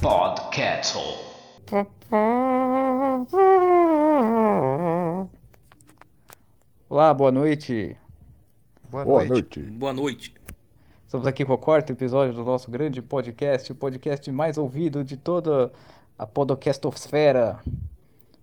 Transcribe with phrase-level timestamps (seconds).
[0.00, 1.18] Podcastle.
[6.88, 7.96] Olá, boa noite.
[8.90, 9.60] Boa, Boa noite.
[9.60, 9.60] noite.
[9.72, 10.34] Boa noite.
[11.04, 15.16] Estamos aqui com o quarto episódio do nosso grande podcast, o podcast mais ouvido de
[15.16, 15.70] toda
[16.18, 17.60] a podcastosfera,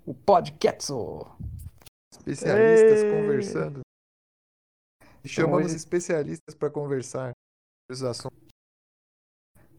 [0.05, 1.25] o Podcatso.
[2.11, 3.11] Especialistas Ei.
[3.11, 3.86] conversando.
[5.27, 7.31] E chamamos hoje- especialistas para conversar
[7.91, 8.47] sobre os assuntos.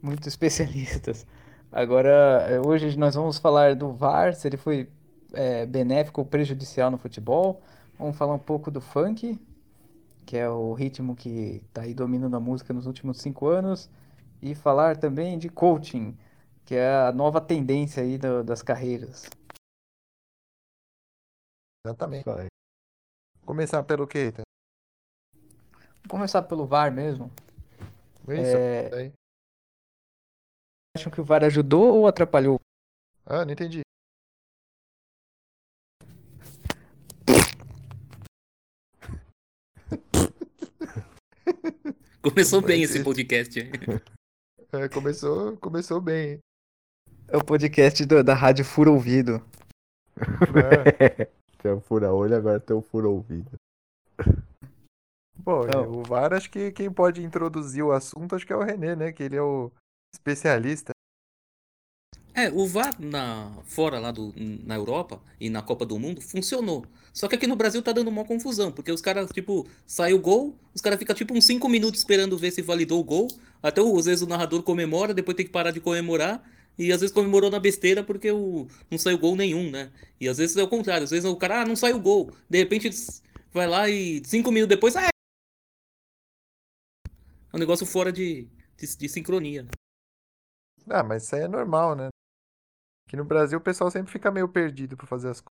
[0.03, 1.27] Muitos especialistas.
[1.73, 4.91] Agora, eh, hoje nós vamos falar do VAR, se ele foi
[5.33, 7.63] eh, benéfico ou prejudicial no futebol.
[7.99, 9.39] Vamos falar um pouco do funk,
[10.27, 13.91] que é o ritmo que está aí dominando a música nos últimos cinco anos.
[14.41, 16.17] E falar também de coaching,
[16.65, 19.25] que é a nova tendência aí do- das carreiras.
[21.85, 22.25] Exatamente.
[23.45, 24.33] Começar pelo quê?
[26.09, 27.31] Começar pelo VAR mesmo.
[28.29, 29.13] Isso É,
[30.97, 32.61] acham que o VAR ajudou ou atrapalhou?
[33.27, 33.81] Ah, não entendi.
[42.23, 43.59] Começou bem esse podcast.
[44.71, 46.41] É, começou, começou bem.
[47.29, 49.43] É o podcast do- da Rádio Fura Ouvido.
[50.21, 51.25] É.
[51.63, 53.51] Tem o fura-olho, agora tem o fura-ouvido.
[55.49, 56.01] Bom, Não.
[56.01, 59.13] o VAR, acho que quem pode introduzir o assunto, acho que é o René, né?
[59.13, 59.73] Que ele é o
[60.15, 60.91] especialista.
[62.35, 66.85] É, o VAR na, fora lá do, na Europa e na Copa do Mundo funcionou.
[67.15, 70.21] Só que aqui no Brasil tá dando uma confusão, porque os caras, tipo, sai o
[70.21, 73.27] gol, os caras ficam tipo uns 5 minutos esperando ver se validou o gol.
[73.63, 76.43] Até o- às vezes o narrador comemora, depois tem que parar de comemorar.
[76.79, 79.91] E às vezes comemorou na besteira porque o, não saiu gol nenhum, né?
[80.21, 82.31] E às vezes é o contrário, às vezes o cara, ah, não saiu gol.
[82.51, 82.91] De repente
[83.51, 85.09] vai lá e 5 minutos depois, ah,
[87.53, 89.67] é um negócio fora de, de, de sincronia.
[90.89, 92.09] Ah, mas isso aí é normal, né?
[93.07, 95.59] Aqui no Brasil o pessoal sempre fica meio perdido pra fazer as coisas.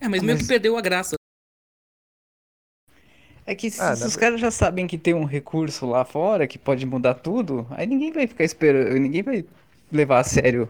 [0.00, 1.14] É, mas Ah, meio mas- que perdeu a graça.
[3.46, 6.46] É que se, Ah, se os caras já sabem que tem um recurso lá fora
[6.46, 9.44] que pode mudar tudo, aí ninguém vai ficar esperando, ninguém vai
[9.90, 10.68] levar a sério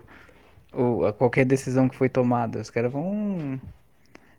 [0.72, 2.60] o, a qualquer decisão que foi tomada.
[2.60, 3.60] Os caras vão.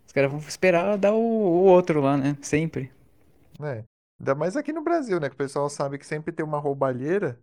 [0.07, 2.37] Os caras vão esperar dar o, o outro lá, né?
[2.41, 2.91] Sempre.
[3.59, 3.85] Né?
[4.19, 5.29] Ainda mais aqui no Brasil, né?
[5.29, 7.39] Que o pessoal sabe que sempre tem uma roubalheira.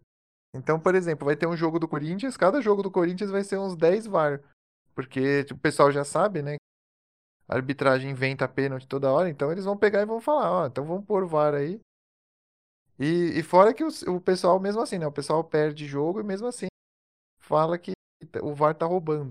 [0.55, 3.59] Então, por exemplo, vai ter um jogo do Corinthians, cada jogo do Corinthians vai ser
[3.59, 4.41] uns 10 VAR.
[4.95, 6.57] Porque tipo, o pessoal já sabe, né?
[7.49, 10.85] A arbitragem inventa pênalti toda hora, então eles vão pegar e vão falar, ó, então
[10.85, 11.81] vamos pôr VAR aí.
[12.99, 15.07] E, e fora que os- o, pessoal, mesmo assim, né?
[15.07, 16.67] O pessoal perde jogo e mesmo assim
[17.41, 17.93] fala que
[18.43, 19.31] o VAR tá roubando.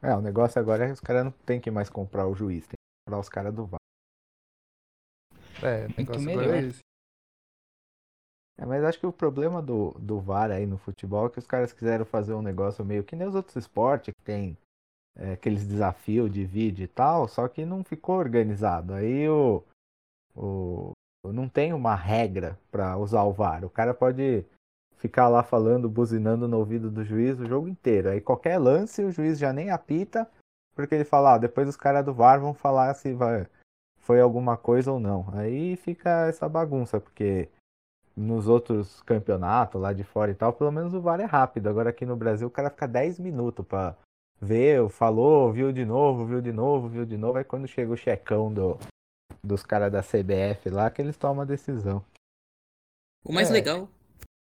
[0.00, 2.66] É, o negócio agora é que os caras não tem que mais comprar o juiz,
[2.66, 3.78] tem que comprar os caras do VAR.
[5.62, 6.64] É, o negócio agora melhor.
[6.64, 6.92] é.
[8.58, 11.46] É, mas acho que o problema do, do VAR aí no futebol é que os
[11.46, 14.56] caras quiseram fazer um negócio meio que nem os outros esportes, que tem
[15.16, 18.94] é, aqueles desafios de vídeo e tal, só que não ficou organizado.
[18.94, 19.64] Aí o,
[20.36, 20.92] o
[21.32, 23.64] não tem uma regra pra usar o VAR.
[23.64, 24.44] O cara pode
[24.96, 28.10] ficar lá falando, buzinando no ouvido do juiz o jogo inteiro.
[28.10, 30.30] Aí qualquer lance o juiz já nem apita,
[30.74, 33.46] porque ele fala, ah, depois os caras do VAR vão falar se vai,
[34.02, 35.26] foi alguma coisa ou não.
[35.32, 37.48] Aí fica essa bagunça, porque
[38.16, 41.68] nos outros campeonatos lá de fora e tal, pelo menos o VAR é rápido.
[41.68, 43.96] Agora aqui no Brasil o cara fica 10 minutos pra
[44.40, 47.38] ver, falou, viu de novo, viu de novo, viu de novo.
[47.38, 48.78] Aí quando chega o checão do,
[49.42, 52.04] dos caras da CBF lá, que eles tomam a decisão.
[53.24, 53.52] O mais É.
[53.52, 53.88] legal,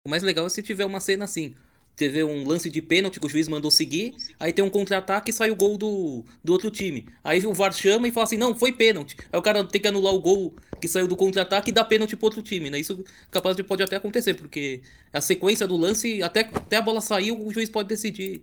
[0.04, 1.54] o mais legal é se tiver uma cena assim.
[1.96, 5.32] Teve um lance de pênalti que o juiz mandou seguir, aí tem um contra-ataque e
[5.32, 7.06] sai o gol do, do outro time.
[7.22, 9.16] Aí o VAR chama e fala assim: não, foi pênalti.
[9.32, 12.16] Aí o cara tem que anular o gol que saiu do contra-ataque e dar pênalti
[12.16, 12.78] pro outro time, né?
[12.80, 17.00] Isso capaz de pode até acontecer, porque a sequência do lance, até, até a bola
[17.00, 18.42] sair, o juiz pode decidir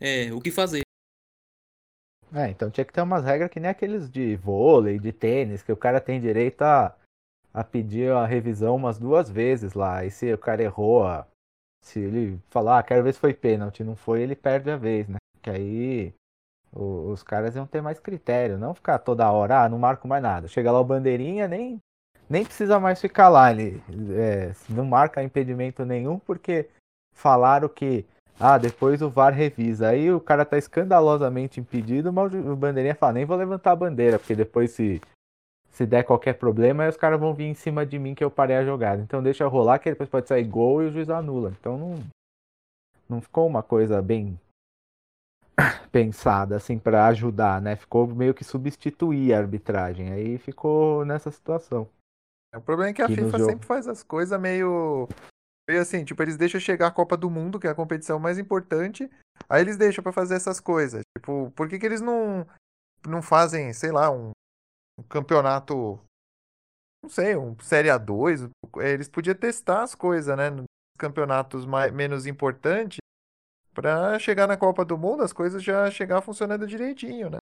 [0.00, 0.82] é, o que fazer.
[2.34, 5.70] É, então tinha que ter umas regras que nem aqueles de vôlei, de tênis, que
[5.70, 6.96] o cara tem direito a,
[7.54, 10.04] a pedir a revisão umas duas vezes lá.
[10.04, 11.26] E se o cara errou, a-
[11.82, 15.08] se ele falar, ah, quero ver se foi pênalti, não foi, ele perde a vez,
[15.08, 15.16] né?
[15.42, 16.14] Que aí
[16.72, 20.22] o- os caras iam ter mais critério, não ficar toda hora, ah, não marco mais
[20.22, 20.48] nada.
[20.48, 21.78] Chega lá o bandeirinha, nem,
[22.30, 23.50] nem precisa mais ficar lá.
[23.50, 23.82] Ele
[24.12, 26.68] é, não marca impedimento nenhum, porque
[27.14, 28.06] falaram que
[28.40, 29.88] ah, depois o VAR revisa.
[29.88, 34.18] Aí o cara tá escandalosamente impedido, mas o bandeirinha fala, nem vou levantar a bandeira,
[34.18, 35.00] porque depois se,
[35.72, 38.30] se der qualquer problema, aí os caras vão vir em cima de mim que eu
[38.30, 39.00] parei a jogada.
[39.00, 41.54] Então deixa rolar, que depois pode sair gol e o juiz anula.
[41.58, 41.94] Então não,
[43.08, 44.38] não ficou uma coisa bem
[45.90, 47.74] pensada assim para ajudar, né?
[47.74, 50.12] Ficou meio que substituir a arbitragem.
[50.12, 51.88] Aí ficou nessa situação.
[52.54, 55.08] O problema é que a Que FIFA sempre faz as coisas meio.
[55.66, 58.38] meio assim, tipo, eles deixam chegar a Copa do Mundo, que é a competição mais
[58.38, 59.10] importante,
[59.48, 61.00] aí eles deixam pra fazer essas coisas.
[61.16, 62.46] Tipo, por que, que eles não,
[63.08, 64.32] não fazem, sei lá, um,
[65.02, 66.00] um campeonato.
[67.02, 68.48] Não sei, um Série A2?
[68.76, 70.44] Eles podiam testar as coisas, né?
[70.98, 72.98] Campeonatos mais, menos importantes,
[73.74, 77.38] pra chegar na Copa do Mundo, as coisas já chegar funcionando direitinho, né?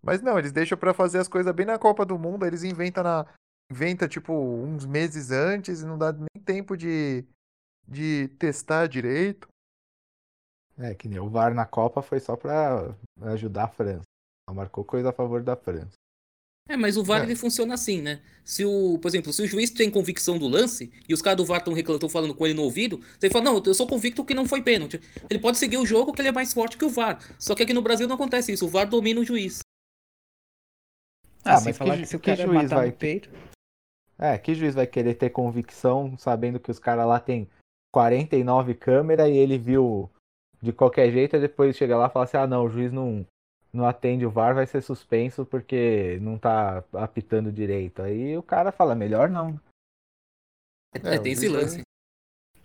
[0.00, 3.02] Mas não, eles deixam pra fazer as coisas bem na Copa do Mundo, eles inventam
[3.02, 3.26] na,
[3.70, 7.24] inventa tipo uns meses antes e não dá nem tempo de,
[7.86, 9.48] de testar direito.
[10.78, 12.94] É, que nem o VAR na Copa foi só pra
[13.32, 14.04] ajudar a França.
[14.48, 16.01] Só marcou coisa a favor da França.
[16.68, 17.24] É, mas o VAR É.
[17.24, 18.20] ele funciona assim, né?
[18.44, 21.44] Se o, por exemplo, se o juiz tem convicção do lance e os caras do
[21.44, 24.32] VAR estão reclamando, falando com ele no ouvido, você fala, não, eu sou convicto que
[24.34, 25.00] não foi pênalti.
[25.28, 27.18] Ele pode seguir o jogo que ele é mais forte que o VAR.
[27.38, 29.58] Só que aqui no Brasil não acontece isso, o VAR domina o juiz.
[31.44, 32.92] Ah, Ah, sem mas falar que que, se o que cara juiz matar vai- no
[32.92, 33.30] peito.
[34.18, 37.48] É, que juiz vai querer ter convicção sabendo que os caras lá tem
[37.92, 40.08] 49 câmeras e ele viu
[40.62, 43.26] de qualquer jeito e depois chega lá e fala assim: ah, não, o juiz não,
[43.74, 48.02] não atende o VAR, vai ser suspenso porque não tá apitando direito.
[48.02, 49.58] Aí o cara fala: melhor não.
[50.94, 51.80] É, É, o tem esse juiz vai- lance.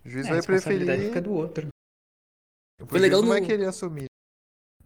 [0.06, 1.00] O juiz É, vai preferir.
[1.08, 1.68] fica do outro.
[2.82, 4.06] O Foi legal não vai no- querer assumir.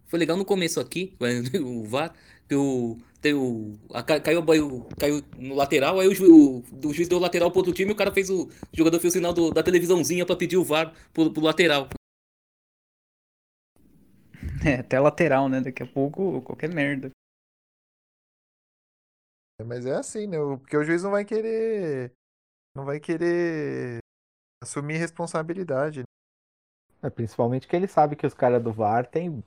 [0.06, 1.16] Foi legal no começo aqui,
[1.64, 2.14] o VAR,
[2.48, 2.98] que o.
[3.20, 6.92] Tem o a, ca- caiu, a bola- caiu no lateral, aí o, ju, o, o
[6.92, 8.46] juiz deu o lateral pro outro time e o cara fez o.
[8.46, 11.88] O jogador fez o sinal do- da televisãozinha pra pedir o VAR pro, pro lateral.
[14.66, 15.60] É, até lateral, né?
[15.60, 17.10] Daqui a pouco, qualquer merda.
[19.64, 20.38] Mas é assim, né?
[20.58, 22.12] Porque o juiz não vai querer.
[22.74, 23.98] Não vai querer
[24.62, 26.00] assumir responsabilidade.
[26.00, 26.04] né?
[27.02, 29.42] É, principalmente que ele sabe que os caras do VAR têm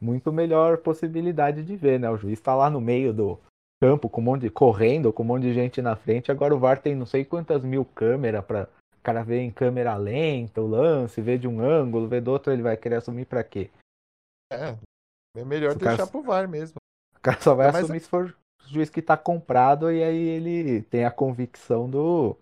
[0.00, 2.10] muito melhor possibilidade de ver, né?
[2.10, 3.38] O juiz tá lá no meio do
[3.80, 6.30] campo com um monte de correndo, com um monte de gente na frente.
[6.30, 9.96] Agora o VAR tem não sei quantas mil câmeras para o cara ver em câmera
[9.96, 13.42] lenta o lance, ver de um ângulo, ver do outro, ele vai querer assumir pra
[13.42, 13.70] quê?
[14.52, 14.76] É.
[15.36, 16.76] É melhor o cara- deixar pro VAR mesmo.
[17.16, 20.02] O cara só vai É, mas- assumir se for o juiz que tá comprado e
[20.02, 22.36] aí ele tem a convicção do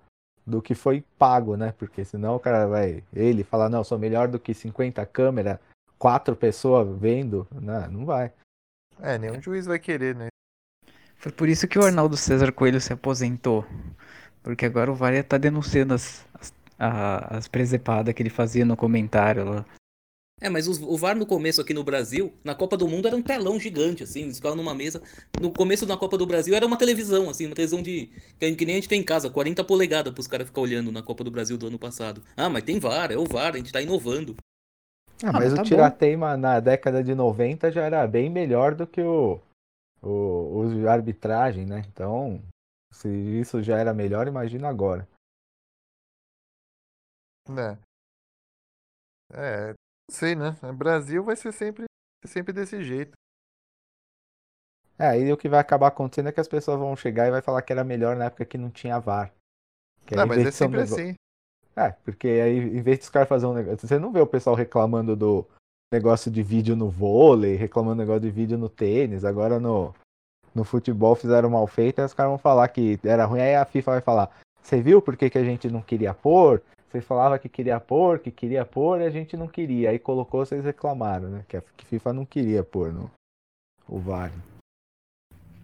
[0.46, 1.74] do que foi pago, né?
[1.78, 5.58] Porque senão o cara vai ele falar não, sou melhor do que 50 câmeras,
[5.98, 8.32] quatro pessoas vendo, não, não vai.
[8.98, 10.28] É, nenhum juiz vai querer, né?
[11.16, 13.62] Foi por isso que o Arnaldo César Coelho se aposentou.
[14.42, 18.64] Porque agora o VAR ia tá denunciando as, as, a- as presepadas que ele fazia
[18.64, 19.66] no comentário lá.
[20.40, 23.16] É, mas os- o VAR no começo aqui no Brasil, na Copa do Mundo era
[23.16, 25.02] um telão gigante, assim, eles ficavam numa mesa.
[25.40, 28.06] No começo da Copa do Brasil era uma televisão, assim, uma televisão de.
[28.38, 31.24] que, nem a gente tem em casa, 40 polegadas pros caras ficar olhando na Copa
[31.24, 32.22] do Brasil do ano passado.
[32.36, 34.36] Ah, mas tem VAR, é o VAR, a gente tá inovando.
[35.24, 35.68] Ah, Ah, mas o tá bom.
[35.68, 39.40] Tirateima na década de 90 já era bem melhor do que o,
[40.00, 41.82] o, o arbitragem, né?
[41.92, 42.40] Então,
[42.92, 45.08] se isso já era melhor, imagina agora.
[47.48, 47.78] Né?
[49.32, 50.56] É, não sei, né?
[50.74, 51.84] Brasil vai ser sempre,
[52.24, 53.12] sempre desse jeito.
[54.98, 57.40] É, aí o que vai acabar acontecendo é que as pessoas vão chegar e vai
[57.40, 59.32] falar que era melhor na época que não tinha VAR.
[60.04, 61.14] Que Não, mas é sempre assim.
[61.76, 63.86] É, porque aí, em vez dos caras fazerem um negócio.
[63.86, 65.46] Você não vê o pessoal reclamando do
[65.92, 69.94] negócio de vídeo no vôlei, reclamando do negócio de vídeo no tênis, agora no,
[70.52, 73.64] no futebol fizeram mal feito, aí os caras vão falar que era ruim, aí a
[73.64, 74.30] FIFA vai falar,
[74.60, 76.60] você viu por que, que a gente não queria pôr?
[76.90, 79.90] Vocês falavam que queria pôr, que queria pôr, e a gente não queria.
[79.90, 81.44] Aí colocou, vocês reclamaram, né?
[81.46, 83.10] Que a que FIFA não queria pôr no,
[83.86, 84.32] o VAR.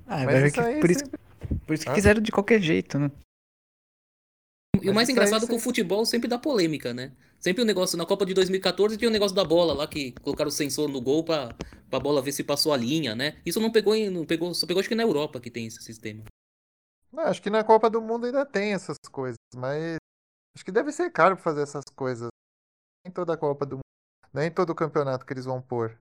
[0.07, 1.21] Ah, Mas agora isso que, por, isso, sempre-
[1.67, 1.95] por isso que Hã?
[1.95, 3.11] fizeram de qualquer jeito, né?
[4.77, 7.13] E o Mas mais isso engraçado é que o futebol sempre dá polêmica, né?
[7.41, 10.49] Sempre o negócio, na Copa de 2014 tinha o negócio da bola lá, que colocaram
[10.49, 11.55] o sensor no gol pra,
[11.89, 13.41] pra bola ver se passou a linha, né?
[13.47, 14.11] Isso não pegou em.
[14.11, 16.25] Não pegou, só pegou acho que na Europa que tem esse sistema.
[17.13, 19.97] Não, acho que na Copa do Mundo ainda tem essas coisas, mas
[20.57, 22.29] acho que deve ser caro fazer essas coisas.
[23.05, 23.83] Nem toda a Copa do Mundo,
[24.33, 25.97] nem todo o campeonato que eles vão pôr.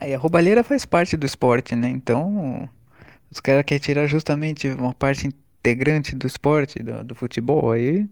[0.00, 1.88] Aí a roubalheira faz parte do esporte, né?
[1.88, 2.68] Então,
[3.30, 8.08] os caras querem tirar justamente uma parte integrante do esporte, do, do futebol, aí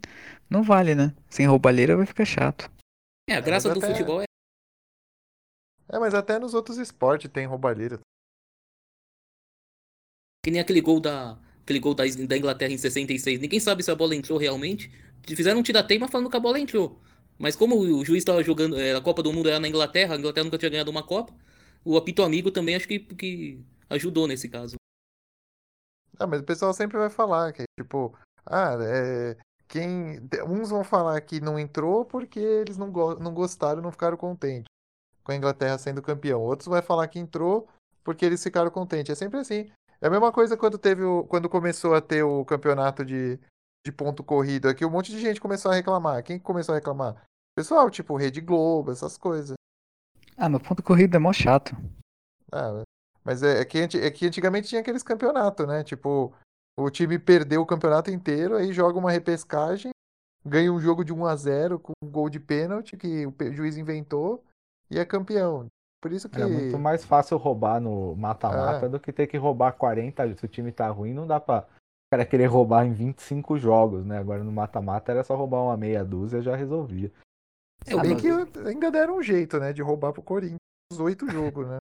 [0.48, 1.14] não vale, né?
[1.28, 2.70] Sem roubalheira vai ficar chato.
[3.28, 4.24] É, a graça mas do até- futebol é.
[5.88, 7.98] É, mas até nos outros esportes tem roubalheira.
[10.44, 11.36] Que nem aquele gol da.
[11.62, 13.40] Aquele gol da, da Inglaterra em 66.
[13.40, 14.90] Ninguém sabe se a bola entrou realmente.
[15.26, 17.00] Fizeram um tira-teima falando que a bola entrou.
[17.38, 18.78] Mas como o juiz estava jogando.
[18.78, 21.32] é, a Copa do Mundo era na Inglaterra, a Inglaterra nunca tinha ganhado uma Copa.
[21.84, 24.76] O apito amigo também acho que, que ajudou nesse caso.
[26.18, 28.16] Ah, mas o pessoal sempre vai falar que, tipo,
[28.46, 29.36] ah, é.
[29.68, 30.20] Quem...
[30.46, 34.66] Uns vão falar que não entrou porque eles não, go- não gostaram, não ficaram contentes.
[35.24, 36.40] com a Inglaterra sendo campeão.
[36.42, 37.66] Outros vai falar que entrou
[38.04, 39.10] porque eles ficaram contentes.
[39.10, 39.70] É sempre assim.
[40.02, 43.38] É a mesma coisa quando teve o, quando começou a ter o campeonato de,
[43.86, 46.24] de ponto corrido aqui, um monte de gente começou a reclamar.
[46.24, 47.24] Quem começou a reclamar?
[47.54, 49.54] Pessoal, tipo Rede Globo, essas coisas.
[50.36, 51.76] Ah, mas ponto corrido é mó chato.
[52.50, 52.82] Ah,
[53.24, 55.84] mas é, é, que, é que antigamente tinha aqueles campeonatos, né?
[55.84, 56.34] Tipo,
[56.76, 59.92] o time perdeu o campeonato inteiro, aí joga uma repescagem,
[60.44, 63.76] ganha um jogo de 1 a 0 com um gol de pênalti que o juiz
[63.76, 64.42] inventou
[64.90, 65.68] e é campeão.
[66.02, 66.42] Por isso que.
[66.42, 68.88] É muito mais fácil roubar no mata-mata É.
[68.88, 70.36] do que ter que roubar 40.
[70.36, 74.04] Se o time tá ruim, não dá pra o cara querer roubar em 25 jogos,
[74.04, 74.18] né?
[74.18, 77.10] Agora no mata-mata era só roubar uma meia dúzia já resolvia.
[77.86, 78.28] É, Bem que
[78.66, 79.72] ainda deram um jeito, né?
[79.72, 80.58] De roubar pro Corinthians
[80.92, 81.76] os oito jogos, né?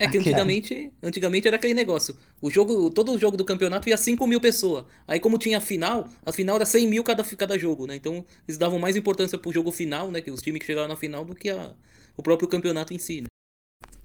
[0.00, 2.16] É que antigamente, antigamente era aquele negócio.
[2.40, 4.84] O jogo, todo o jogo do campeonato ia 5 mil pessoas.
[5.06, 7.96] Aí como tinha a final, a final era 100 mil cada, cada jogo, né?
[7.96, 10.22] Então eles davam mais importância pro jogo final, né?
[10.22, 11.74] Que os times que chegaram na final do que a,
[12.16, 13.26] o próprio campeonato em si, né?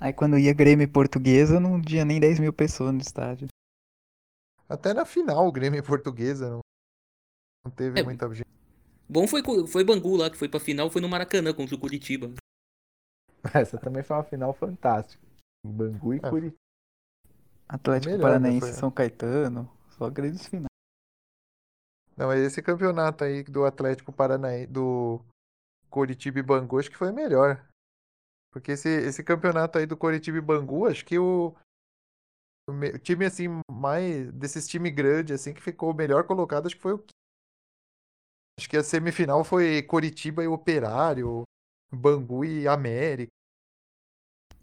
[0.03, 3.47] Aí quando ia Grêmio e Portuguesa, não tinha nem 10 mil pessoas no estádio.
[4.67, 6.59] Até na final, o Grêmio e Portuguesa não,
[7.65, 8.03] não teve É.
[8.03, 8.47] muita gente.
[9.07, 12.33] Bom foi, foi Bangu lá, que foi pra final, foi no Maracanã contra o Curitiba.
[13.55, 15.23] Essa também foi uma final fantástica.
[15.65, 16.29] Bangu e É.
[16.29, 16.57] Curitiba.
[17.69, 20.67] Atlético Melhor, né, Paranaense, foi- São Caetano, só grandes finais.
[22.17, 25.21] Não, mas esse campeonato aí do Atlético Paranaense, do
[25.89, 27.65] Coritiba e Bangu, acho que foi melhor.
[28.53, 31.55] Porque esse, esse campeonato aí do Coritiba e Bangu, acho que o,
[32.69, 36.75] o me- o time assim, mais desses times grandes assim que ficou melhor colocado, acho
[36.75, 37.03] que foi o
[38.59, 41.41] Acho que a semifinal foi Coritiba e Operário,
[41.91, 43.31] Bangu e América.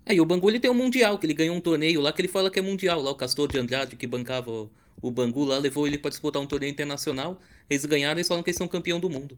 [0.07, 2.21] É, e o Bangu ele tem um mundial, que ele ganhou um torneio lá que
[2.21, 3.01] ele fala que é mundial.
[3.03, 4.71] Lá o Castor de Andrade, que bancava o,
[5.03, 7.41] o Bangu lá, levou ele pra disputar um torneio internacional.
[7.69, 9.37] Eles ganharam e falam que eles são campeão do mundo.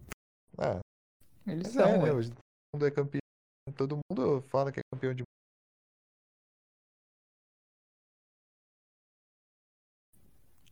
[0.58, 0.80] Ah,
[1.46, 2.12] Eles mas são, é, né?
[2.12, 2.40] Hoje todo
[2.74, 3.22] mundo é campeão.
[3.72, 5.22] Todo mundo fala que é campeão de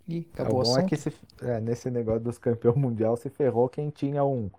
[0.08, 3.16] Ih, É, acabou o o bom é que se- é, nesse negócio dos campeões mundial
[3.16, 4.50] se ferrou quem tinha um,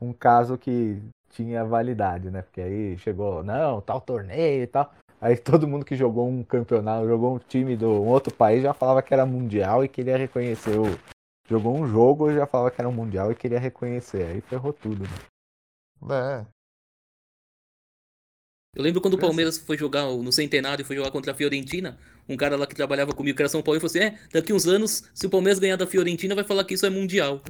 [0.00, 2.42] um caso que tinha validade, né?
[2.42, 4.92] Porque aí chegou, não, tal torneio e tal.
[5.20, 8.72] Aí todo mundo que jogou um campeonato, jogou um time de um outro país já
[8.74, 10.84] falava que era mundial e queria reconhecer o.
[11.48, 14.22] Jogou um jogo e já falava que era um mundial e queria reconhecer.
[14.24, 15.08] Aí ferrou tudo, né?
[16.14, 16.46] É,
[18.74, 21.98] Eu lembro quando o Palmeiras foi jogar no Centenário, foi jogar contra a Fiorentina,
[22.28, 24.52] um cara lá que trabalhava comigo, que era São Paulo, e falou assim: é, daqui
[24.52, 27.42] uns anos, se o Palmeiras ganhar da Fiorentina, vai falar que isso é mundial.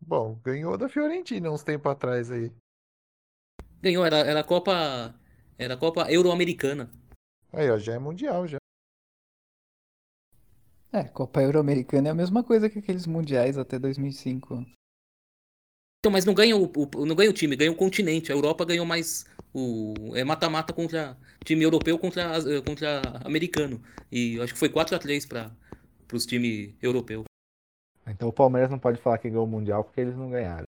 [0.00, 2.50] bom, ganhou da Fiorentina uns tempos atrás aí.
[3.82, 5.14] Ganhou, era, era a Copa.
[5.58, 6.90] Era a Copa Euro-Americana.
[7.52, 8.58] Aí, ó, já é mundial já.
[10.90, 14.64] É, Copa Euro-Americana é a mesma coisa que aqueles mundiais até 2005.
[16.04, 18.30] Então, mas não ganha o, o- não ganha o time, ganha o continente.
[18.30, 23.82] A Europa ganhou mais o é mata-mata contra time europeu contra as- contra americano.
[24.12, 25.50] E eu acho que foi 4 a 3 para
[26.12, 27.24] os times europeus.
[28.06, 30.66] Então o Palmeiras não pode falar que ganhou o mundial porque eles não ganharam.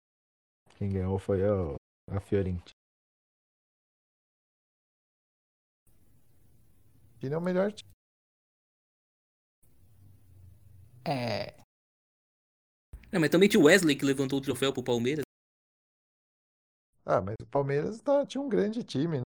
[0.78, 1.74] Quem ganhou foi o-
[2.10, 2.72] a Fiorentina.
[7.20, 7.90] China é o melhor time.
[11.04, 11.52] É,
[13.10, 15.24] É, mas também tinha o Wesley que levantou o troféu pro Palmeiras.
[17.04, 19.22] Ah, mas o Palmeiras tá, tinha um grande time, né?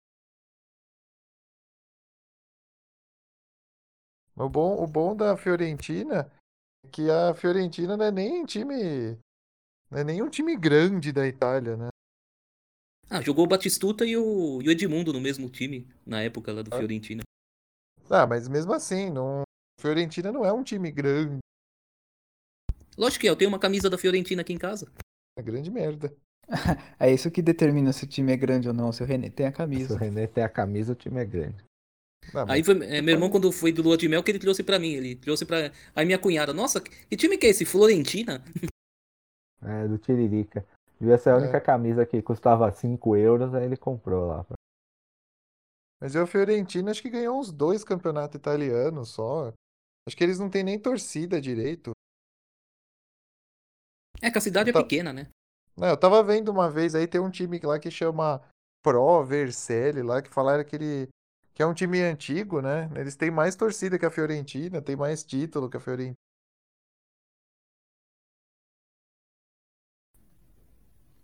[4.35, 6.31] O bom, o bom da Fiorentina
[6.85, 9.19] é que a Fiorentina não é nem time.
[9.91, 11.89] Não é nem um time grande da Itália, né?
[13.09, 16.63] Ah, jogou o Batistuta e o, e o Edmundo no mesmo time na época lá
[16.63, 16.79] do Ah.
[16.79, 17.23] Fiorentina.
[18.11, 19.43] Ah, mas mesmo assim, não...
[19.81, 21.39] Fiorentina não é um time grande.
[22.97, 24.91] Lógico que é, eu tenho uma camisa da Fiorentina aqui em casa.
[25.39, 26.15] É grande merda.
[26.99, 28.93] é isso que determina se o time é grande ou não.
[28.93, 29.99] Se o René tem a Se o camisa.
[29.99, 31.65] René tem a camisa, o time é grande.
[32.35, 34.63] Ah, Aí foi, é, meu irmão, quando foi do Lua de Mel, que ele trouxe
[34.63, 34.93] pra mim.
[34.93, 35.71] Ele trouxe pra.
[35.95, 37.65] Aí minha cunhada, nossa, que time que é esse?
[37.65, 38.43] Florentina?
[39.63, 40.65] É, do Tiririca.
[41.01, 44.47] Devia ser a única camisa que custava 5 euros, aí ele comprou lá.
[46.01, 49.53] Mas o Fiorentina acho que ganhou uns dois campeonatos italianos só.
[50.07, 51.93] Acho que eles não têm nem torcida direito.
[54.27, 54.83] É que a cidade é Tá.
[54.83, 55.29] pequena, né?
[55.77, 58.43] Não, eu tava vendo uma vez aí, tem um time lá que chama
[58.83, 61.09] Pro Vercelli lá, que falaram que ele
[61.55, 62.91] que é um time antigo, né?
[62.97, 66.17] Eles têm mais torcida que a Fiorentina, tem mais título que a Fiorentina.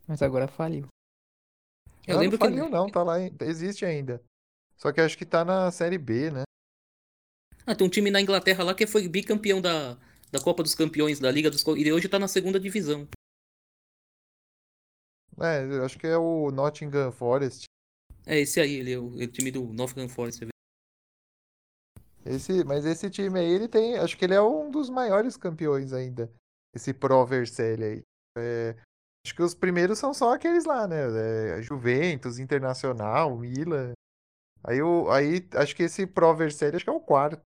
[0.07, 0.87] Mas agora faliu.
[2.07, 2.55] Eu Ah, lembro não que.
[2.55, 4.23] faliu não, tá lá, existe ainda.
[4.77, 6.45] Só que acho que tá na Série B, né?
[7.67, 9.99] Ah, tem um time na Inglaterra lá que foi bicampeão da,
[10.33, 11.63] da Copa dos Campeões, da Liga dos.
[11.63, 13.07] E hoje tá na segunda divisão.
[15.41, 17.65] É, eu acho que é o Nottingham Forest.
[18.25, 20.47] É esse aí, ele é o, é o time do Nottingham Forest.
[22.25, 23.99] Esse, mas esse time aí, ele tem.
[23.99, 26.33] Acho que ele é um dos maiores campeões ainda.
[26.75, 28.03] Esse Pro Vercelli aí.
[28.39, 28.77] É,
[29.27, 31.59] acho que os primeiros são só aqueles lá, né?
[31.59, 33.93] É, Juventus, Internacional, Milan.
[34.65, 37.43] Aí, o, aí acho que esse Pro Vercelli acho que é o quarto.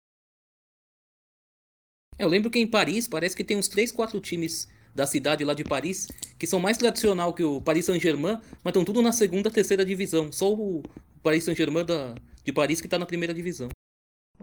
[2.19, 5.45] É, eu lembro que em Paris parece que tem uns 3, 4 times da cidade
[5.45, 6.07] lá de Paris
[6.39, 10.31] que são mais tradicional que o Paris Saint-Germain, mas estão tudo na segunda, terceira divisão.
[10.31, 10.83] Só o
[11.23, 13.69] Paris Saint-Germain da, de Paris que tá na primeira divisão.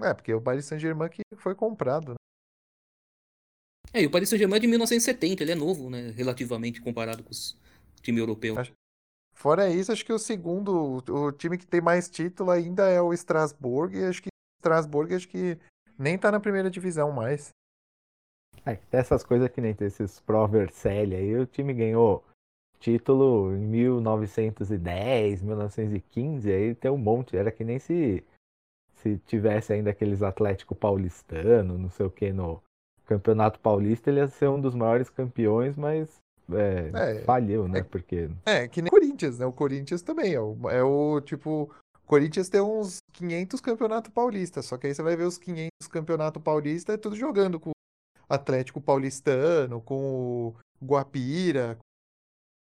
[0.02, 2.16] É, porque o Paris Saint-Germain que foi comprado, né?
[3.94, 6.12] É, e o Paris Saint-Germain é de 1970, ele é novo, né?
[6.12, 7.58] Relativamente comparado com os
[8.02, 8.58] times europeus.
[8.58, 8.74] Acho-
[9.34, 13.02] Fora isso, acho que o segundo, o o time que tem mais título ainda é
[13.02, 15.58] o Strasbourg, e acho que Strasbourg acho que
[15.98, 17.50] nem tá na primeira divisão mais.
[18.66, 22.24] É, tem essas coisas que nem tem esses Pro Vercelli aí, o time ganhou
[22.80, 28.24] título em 1910, 1915, aí tem um monte, era que nem se
[28.96, 32.62] se tivesse ainda aqueles Atlético Paulistano, não sei o que no
[33.08, 36.20] Campeonato Paulista, ele ia ser um dos maiores campeões, mas
[36.52, 37.80] é, É, falhou, né?
[37.80, 39.46] é- Porque É, que nem o Corinthians, né?
[39.48, 41.72] O Corinthians também é o, é o tipo.
[42.06, 46.40] Corinthians tem uns 500 campeonato paulista, só que aí você vai ver os 500 campeonato
[46.40, 47.72] paulista é tudo jogando com
[48.34, 49.96] Atlético Paulistano, com
[50.48, 51.78] o Guapira.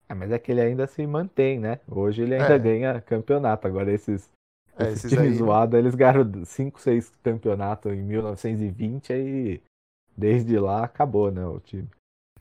[0.09, 1.79] Ah, mas é que ele ainda se mantém, né?
[1.87, 2.59] Hoje ele ainda É.
[2.59, 3.67] ganha campeonato.
[3.67, 4.29] Agora esses,
[4.77, 9.61] É, esses esses times aí- zoados, eles ganharam 5, 6 campeonatos em 1920 aí
[10.15, 11.87] desde lá acabou, né, o time.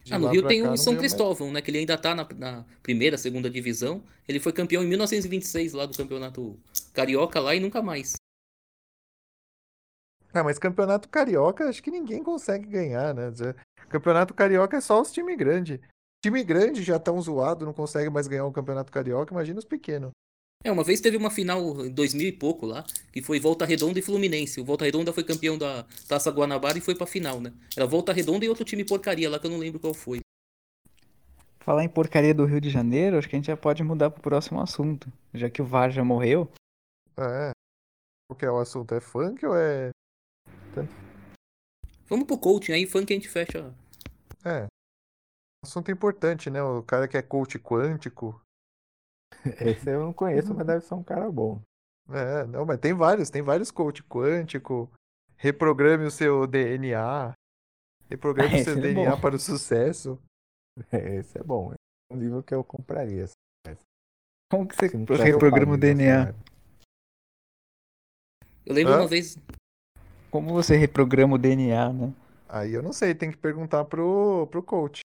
[0.04, 0.96] De Ah, no Rio tem o São.
[0.96, 1.60] Cristóvão, né?
[1.60, 4.00] Que ele ainda tá na, na primeira, segunda divisão.
[4.28, 6.56] Ele foi campeão em 1926 lá do campeonato
[6.94, 8.14] carioca lá e nunca mais.
[10.36, 13.32] Ah, mas campeonato carioca acho que ninguém consegue ganhar, né?
[13.88, 15.80] Campeonato carioca é só os times grandes.
[16.22, 20.10] Time grande já tão zoado, não consegue mais ganhar um campeonato carioca, imagina os pequenos.
[20.62, 23.98] É, uma vez teve uma final em 2000 e pouco lá, que foi Volta Redonda
[23.98, 24.60] e Fluminense.
[24.60, 27.50] O Volta Redonda foi campeão da Taça Guanabara e foi pra final, né?
[27.74, 30.20] Era Volta Redonda e outro time porcaria lá que eu não lembro qual foi.
[31.60, 34.22] Falar em porcaria do Rio de Janeiro, acho que a gente já pode mudar pro
[34.22, 35.10] próximo assunto.
[35.32, 36.46] Já que o VAR já morreu.
[37.16, 37.52] É.
[38.30, 38.94] O que é o assunto?
[38.94, 39.90] É funk ou é.
[42.08, 43.74] Vamos pro coaching aí, funk a gente fecha.
[44.44, 44.66] É.
[45.64, 46.62] Assunto importante, né?
[46.62, 48.40] O cara que é coach quântico.
[49.60, 51.60] Esse eu não conheço, mas deve ser um cara bom.
[52.08, 54.90] É, não, mas tem vários, tem vários coach quântico.
[55.36, 57.32] Reprograme o seu DNA.
[58.08, 59.20] Reprograme o seu é DNA bom.
[59.20, 60.18] para o sucesso.
[60.92, 61.72] Esse é bom.
[61.72, 63.24] É um livro que eu compraria.
[64.48, 64.86] Como que você
[65.24, 66.32] reprograma o DNA?
[68.64, 69.00] Eu lembro Hã?
[69.00, 69.36] uma vez.
[70.30, 72.12] Como você reprograma o DNA, né?
[72.48, 75.00] Aí eu não sei, tem que perguntar pro, pro coach.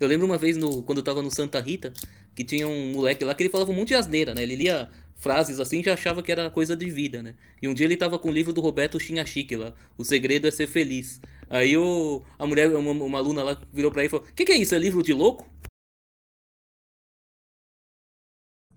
[0.00, 1.92] Eu lembro uma vez no, quando eu tava no Santa Rita,
[2.34, 4.42] que tinha um moleque lá que ele falava um monte de asneira, né?
[4.42, 7.34] Ele lia frases assim e já achava que era coisa de vida, né?
[7.62, 10.50] E um dia ele tava com o livro do Roberto Chinhachique lá, O Segredo é
[10.50, 11.20] Ser Feliz.
[11.48, 14.52] Aí o, a mulher, uma, uma aluna lá virou pra ele e falou: Que que
[14.52, 14.74] é isso?
[14.74, 15.48] É livro de louco?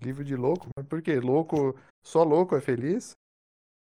[0.00, 0.68] Livro de louco?
[0.76, 1.18] Mas por quê?
[1.18, 3.16] Louco, só louco é feliz?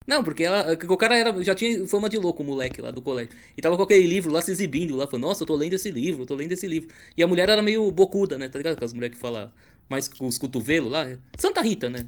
[0.07, 3.03] Não, porque ela, o cara era, já tinha fama de louco, o moleque lá do
[3.03, 3.37] colégio.
[3.57, 5.91] E tava com aquele livro lá se exibindo lá, falando, nossa, eu tô lendo esse
[5.91, 6.95] livro, eu tô lendo esse livro.
[7.17, 8.49] E a mulher era meio bocuda, né?
[8.49, 8.75] Tá ligado?
[8.75, 9.53] Aquelas mulheres que falam
[9.89, 11.05] mais com os cotovelos lá.
[11.37, 11.99] Santa Rita, né?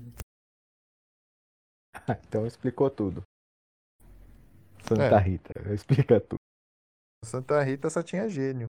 [2.28, 3.22] Então explicou tudo.
[4.88, 5.18] Santa É.
[5.18, 6.38] Rita, explica tudo.
[7.24, 8.66] Santa Rita só tinha gênio.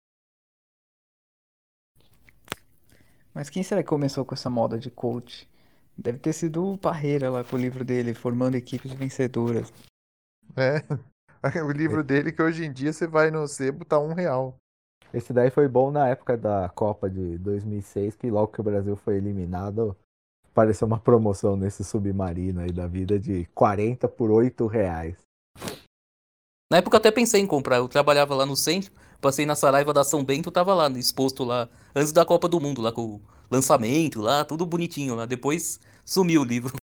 [3.33, 5.47] Mas quem será que começou com essa moda de coach?
[6.01, 9.73] Deve ter sido o Parreira lá com o livro dele, Formando Equipes Vencedoras.
[10.55, 10.83] É.
[11.63, 14.57] O livro dele que hoje em dia você vai no sebo, tá um real.
[15.13, 18.93] Esse daí foi bom na época da Copa de 2006, que logo que o Brasil
[18.97, 19.95] foi eliminado,
[20.51, 25.15] apareceu uma promoção nesse submarino aí da vida de 40 por 8 reais.
[26.69, 27.77] Na época eu até pensei em comprar.
[27.77, 31.69] Eu trabalhava lá no centro, passei na Saraiva da São Bento, tava lá, exposto lá,
[31.95, 35.25] antes da Copa do Mundo, lá com o lançamento lá, tudo bonitinho lá.
[35.25, 36.73] Depois sumiu o livro.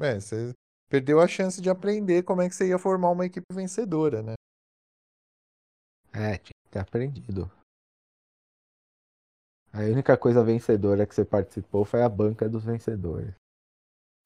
[0.00, 0.52] É, você
[0.90, 4.34] perdeu a chance de aprender como é que você ia formar uma equipe vencedora, né?
[6.12, 7.48] É, tinha que ter aprendido.
[9.72, 13.34] A única coisa vencedora que você participou foi a banca dos vencedores.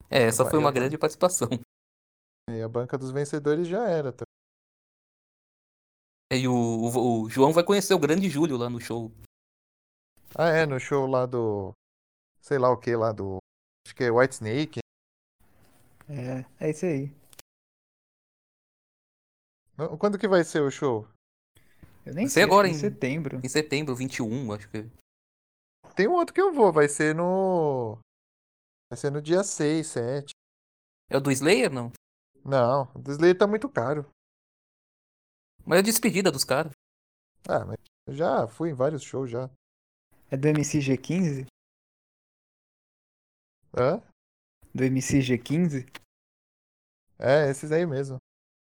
[0.09, 1.49] É, essa foi uma grande participação.
[2.49, 4.11] E a banca dos vencedores já era.
[4.11, 4.23] Tá?
[6.33, 9.11] E o, o- o João vai conhecer o grande Júlio lá no show.
[10.35, 11.71] Ah, é, no show lá do.
[12.41, 13.37] Sei lá o que lá do.
[13.85, 14.79] Acho que é White Snake.
[16.07, 17.11] É, é isso aí.
[19.97, 21.07] Quando que vai ser o show?
[22.05, 23.39] Eu nem sei, é agora em- em setembro.
[23.43, 24.83] Em setembro, 21, acho que.
[25.95, 27.97] Tem um outro que eu vou, vai ser no.
[28.91, 30.31] Vai ser no dia 6, 7.
[31.09, 31.91] É o do Slayer, não?
[32.43, 34.05] Não, o do Slayer tá muito caro.
[35.65, 36.71] Mas é a despedida dos caras.
[37.47, 39.49] Ah, mas eu já fui em vários shows já.
[40.31, 41.45] É do MCG15?
[43.77, 44.01] Hã?
[44.73, 45.87] Do MCG15?
[47.17, 48.17] É, esses aí mesmo.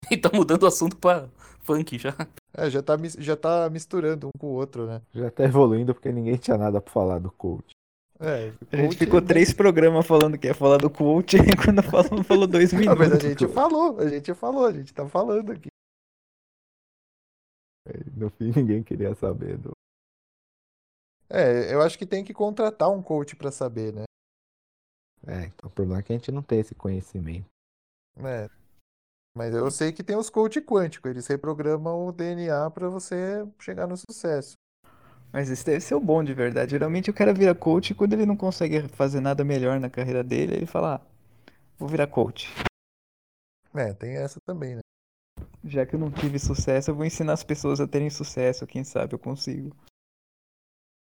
[0.11, 1.29] E tá mudando o assunto pra
[1.61, 2.09] funk já.
[2.53, 5.01] É, já tá, já tá misturando um com o outro, né?
[5.13, 7.69] Já tá evoluindo porque ninguém tinha nada pra falar do coach.
[8.19, 11.81] É, A gente coach- ficou três programas falando que ia falar do coach e quando
[11.83, 12.99] falou, falou dois Ah, minutos.
[12.99, 15.69] mas a gente falou, a gente falou, a gente tá falando aqui.
[18.15, 19.71] No fim, ninguém queria saber do.
[21.33, 24.03] É, eu acho que tem que contratar um coach pra saber, né?
[25.25, 27.45] É, então o problema é que a gente não tem esse conhecimento.
[28.17, 28.49] É.
[29.33, 33.87] Mas eu sei que tem os coach quânticos, eles reprogramam o DNA pra você chegar
[33.87, 34.55] no sucesso.
[35.31, 36.71] Mas esse deve ser o bom de verdade.
[36.71, 40.21] Geralmente o cara vira coach e quando ele não consegue fazer nada melhor na carreira
[40.21, 41.01] dele, ele fala, ah,
[41.77, 42.53] vou virar coach.
[43.73, 44.81] É, tem essa também, né?
[45.63, 48.67] Já que eu não tive sucesso, eu vou ensinar as pessoas a terem sucesso.
[48.67, 49.73] Quem sabe eu consigo.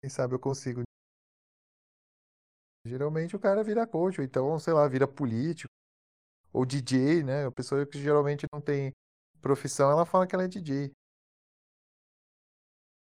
[0.00, 0.82] Quem sabe eu consigo.
[2.86, 5.72] Geralmente o cara vira coach, ou então, sei lá, vira político.
[6.52, 7.46] Ou DJ, né?
[7.46, 8.92] A pessoa que geralmente não tem
[9.42, 10.92] profissão, ela fala que ela é DJ.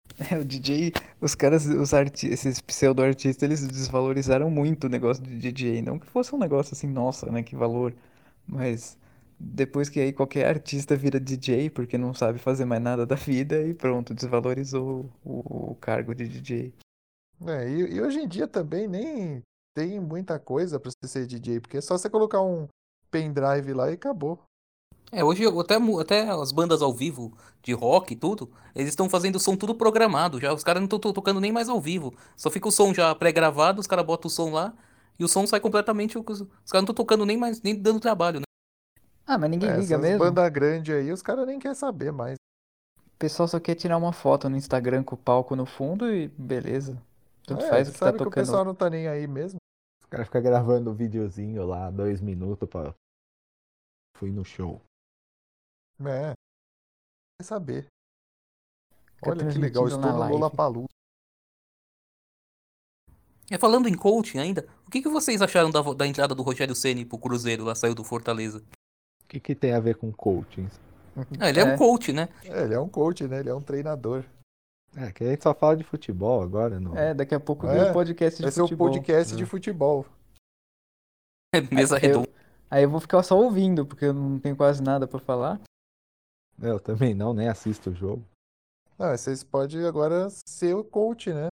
[0.31, 5.37] É, o DJ, os caras, os arti esses pseudo-artistas, eles desvalorizaram muito o negócio de
[5.37, 5.81] DJ.
[5.81, 7.93] Não que fosse um negócio assim, nossa, né, que valor.
[8.47, 8.97] Mas
[9.39, 13.61] depois que aí qualquer artista vira DJ, porque não sabe fazer mais nada da vida,
[13.61, 16.73] e pronto, desvalorizou o, o cargo de DJ.
[17.45, 19.41] É, e, e hoje em dia também nem
[19.75, 22.67] tem muita coisa pra você ser DJ, porque é só você colocar um
[23.11, 24.39] pendrive lá e acabou.
[25.11, 29.35] É, hoje até, até as bandas ao vivo de rock e tudo, eles estão fazendo
[29.35, 30.51] o som tudo programado já.
[30.51, 32.13] Os caras não estão tocando nem mais ao vivo.
[32.35, 34.73] Só fica o som já pré-gravado, os caras botam o som lá
[35.17, 36.17] e o som sai completamente.
[36.17, 38.46] Os os caras não estão tocando nem mais, nem dando trabalho, né?
[39.27, 40.19] Ah, mas ninguém É, liga essas mesmo.
[40.19, 42.35] banda grande aí, os caras nem querem saber mais.
[42.97, 46.27] O pessoal só quer tirar uma foto no Instagram com o palco no fundo e
[46.29, 47.01] beleza.
[47.45, 48.43] Tanto É, faz o que tá sabe que o tocando.
[48.45, 49.57] pessoal não tá nem aí mesmo.
[50.01, 52.93] Os caras ficam gravando videozinho lá, dois minutos pra.
[54.17, 54.81] Fui no show.
[55.99, 56.33] É.
[57.41, 57.87] Quer saber.
[59.15, 60.33] Fica Olha que legal, transmitindo estou na no live.
[60.33, 60.87] Lollapalooza.
[63.49, 66.43] É, falando em coaching ainda, o que, que vocês acharam da, vo- da entrada do
[66.43, 68.61] Rogério Ceni pro Cruzeiro, lá saiu do Fortaleza?
[69.27, 70.69] O que, que tem a ver com coaching?
[71.37, 71.65] Ah, ele é, É.
[71.73, 72.29] um coach, né?
[72.45, 73.39] É, ele é um coach, né?
[73.39, 74.23] Ele é um treinador.
[74.95, 76.95] É, que a gente só fala de futebol agora, não.
[76.97, 78.87] É, daqui a pouco É, vira podcast de Vai ser o futebol.
[78.89, 79.37] podcast né?
[79.37, 80.05] de futebol.
[81.71, 82.29] Mesa eu- redonda.
[82.69, 85.59] Aí eu vou ficar só ouvindo, porque eu não tenho quase nada pra falar.
[86.61, 88.25] Eu também não, nem assisto o jogo.
[88.97, 91.47] Não, vocês podem agora ser o coach, né?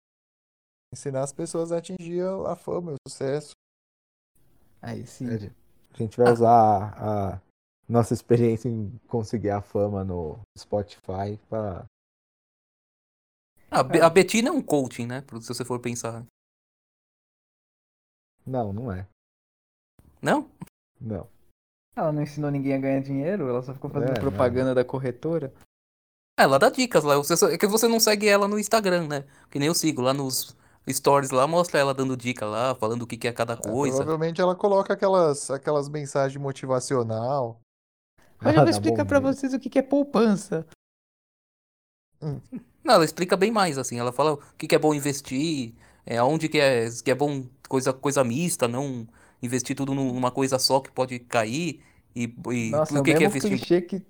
[0.93, 3.51] Ensinar as pessoas a atingir a fama, o sucesso.
[4.81, 5.27] Aí sim.
[5.29, 5.51] É,
[5.93, 7.41] A gente vai usar a, a
[7.91, 11.85] nossa experiência em conseguir a fama no Spotify pra.
[13.69, 15.23] Ah, a Be- a Betina é um coaching, né?
[15.41, 16.25] Se você for pensar.
[18.45, 19.07] Não, não é.
[20.21, 20.49] Não?
[20.99, 21.27] Não.
[21.95, 25.53] Ela não ensinou ninguém a ganhar dinheiro, ela só ficou fazendo É, propaganda da corretora.
[26.39, 27.17] Ah, ela dá dicas lá.
[27.17, 29.27] Você só- é que você não segue ela no Instagram, né?
[29.49, 30.01] Que nem eu sigo.
[30.01, 30.55] Lá nos
[30.89, 33.97] stories lá, mostra ela dando dica lá, falando o que, que é cada É, coisa.
[33.97, 37.59] provavelmente ela coloca aquelas, aquelas mensagens motivacional.
[38.41, 39.33] Mas eu vou Ah, explicar bom pra mesmo.
[39.33, 40.65] vocês o que que é poupança.
[42.83, 43.99] Não, ela explica bem mais, assim.
[43.99, 45.73] Ela fala o que, que é bom investir,
[46.05, 49.07] é, onde que é, que é bom coisa, coisa mista, não
[49.41, 51.81] investir tudo num- numa coisa só que pode cair.
[52.15, 53.51] E, e Nossa, é o o que, que é investir.
[53.51, 54.01] clichê que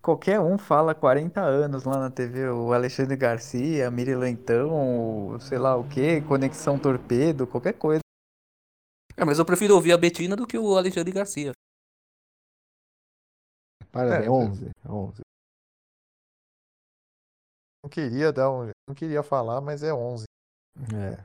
[0.00, 2.48] qualquer um fala há 40 anos lá na TV.
[2.48, 4.70] O Alexandre Garcia, Miri Leitão,
[5.34, 8.00] o sei lá o que, Conexão Torpedo, qualquer coisa.
[9.16, 11.52] É, mas eu prefiro ouvir a Betina do que o Alexandre Garcia.
[13.92, 14.70] Parabéns, É, 11.
[14.88, 15.20] 11.
[17.84, 20.24] Não queria dar um, não queria falar, mas é 11.
[20.94, 21.24] É.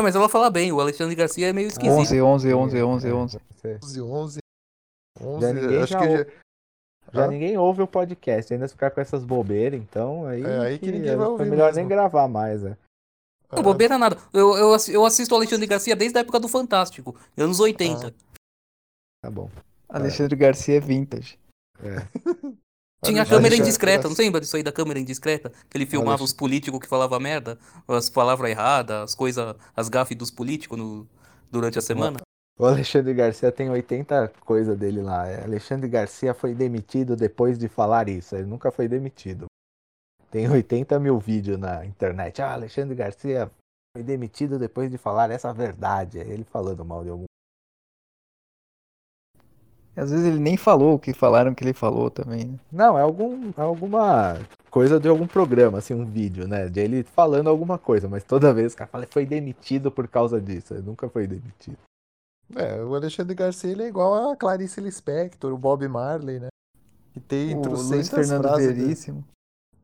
[0.00, 1.92] Mas ela fala bem, o Alexandre Garcia é meio esquisito.
[1.92, 3.38] 11, 11, 11, 11, É, 11.
[3.54, 4.38] você- 11, 11.
[5.20, 6.26] 11, Já ninguém acho já que ou- já-
[7.12, 7.26] Já Hã?
[7.26, 10.92] ninguém ouve o podcast, ainda se ficar com essas bobeiras, então aí, É, aí que
[10.92, 11.80] ninguém é, vai foi ouvir melhor mesmo.
[11.80, 12.76] nem gravar mais, né?
[13.50, 14.16] Não, bobeira nada.
[14.32, 18.14] Eu, eu, eu assisto o Alexandre Garcia desde a época do Fantástico, anos 80.
[19.24, 19.50] Tá bom.
[19.88, 21.36] Alexandre Garcia é vintage.
[23.02, 25.50] Tinha a câmera indiscreta, não lembra disso aí da câmera indiscreta?
[25.70, 29.88] Que ele filmava Alex- os políticos que falavam merda, as palavras erradas, as coisas, as
[29.88, 31.08] gafes dos políticos no,
[31.50, 32.18] durante a semana.
[32.58, 35.26] O Alexandre Garcia tem 80 coisa dele lá.
[35.26, 38.36] É, Alexandre Garcia foi demitido depois de falar isso.
[38.36, 39.46] Ele nunca foi demitido.
[40.30, 42.42] Tem 80 mil vídeos na internet.
[42.42, 43.50] Ah, Alexandre Garcia
[43.96, 46.18] foi demitido depois de falar essa verdade.
[46.18, 47.24] Ele falando mal de algum.
[50.00, 52.58] Às vezes ele nem falou o que falaram que ele falou também, né?
[52.72, 54.38] Não, é algum, é alguma
[54.70, 56.70] coisa de algum programa, assim, um vídeo, né?
[56.70, 60.40] De ele falando alguma coisa, mas toda vez o cara fala, foi demitido por causa
[60.40, 60.72] disso.
[60.72, 61.76] Ele nunca foi demitido.
[62.56, 66.48] É, o Alexandre Garcia ele é igual a Clarice Lispector, o Bob Marley, né?
[67.12, 68.80] Que tem O Luiz 300 Fernando frases dele.
[68.80, 69.24] Veríssimo.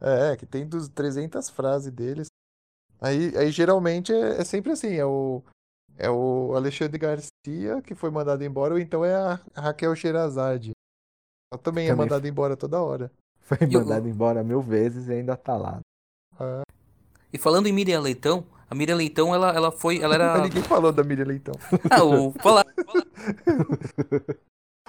[0.00, 2.29] É, que tem dos 300 frases deles.
[3.00, 5.42] Aí, aí geralmente é, é sempre assim, é o,
[5.98, 10.72] é o Alexandre Garcia que foi mandado embora, ou então é a Raquel Sherazade.
[11.52, 13.11] Ela também é Também mandada embora toda hora.
[13.46, 15.78] Foi E o- mandado embora mil vezes e ainda tá lá.
[17.32, 20.00] E falando em Miriam Leitão, a Miriam Leitão, ela, ela foi.
[20.02, 20.32] Ela era.
[20.38, 21.54] Mas ninguém falou da Miriam Leitão.
[21.88, 22.64] Ah, o, fala,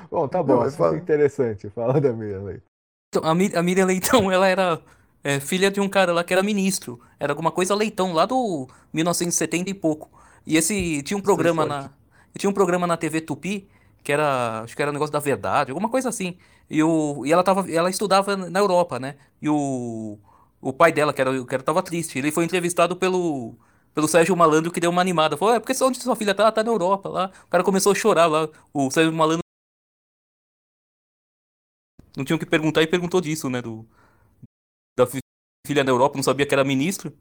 [0.10, 1.70] Bom, tá Não, bom, mas assunto fala- interessante.
[1.70, 2.62] Fala da minha lei.
[3.13, 4.82] Então, a, Mi- a Miriam Leitão, ela era
[5.24, 7.00] é, filha de um cara lá que era ministro.
[7.20, 10.10] Era alguma coisa Leitão, lá do 1970 e pouco.
[10.48, 11.92] E esse tinha um programa na
[12.38, 13.68] tinha um programa na TV Tupi
[14.04, 16.38] que era, acho que era um negócio da verdade, alguma coisa assim.
[16.70, 19.18] E o e ela tava, ela estudava na Europa, né?
[19.42, 20.18] E o
[20.62, 23.56] o pai dela, que era, que era tava triste, ele foi entrevistado pelo
[23.94, 25.36] pelo Sérgio Malandro que deu uma animada.
[25.36, 26.50] Falou: "É, porque onde sua filha tá?
[26.52, 27.32] Tá na Europa lá".
[27.46, 28.48] O cara começou a chorar lá.
[28.74, 29.42] O Sérgio Malandro
[32.16, 33.86] não tinha o que perguntar e perguntou disso, né, do
[34.98, 35.20] da fi-
[35.68, 37.12] filha na Europa, não sabia que era ministro.